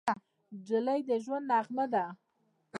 نجلۍ 0.55 0.99
د 1.09 1.11
ژونده 1.25 1.57
نغمه 1.59 1.85
ده. 1.93 2.05